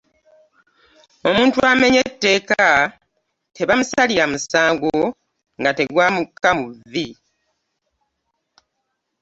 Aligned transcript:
Omuntu 1.29 1.59
amenye 1.71 1.99
etteeka 2.07 2.63
tebamusalira 3.55 4.25
musango 4.31 4.95
nga 5.59 5.71
teguvamukka 5.77 6.49
mu 6.59 6.65
vvi. 6.91 7.07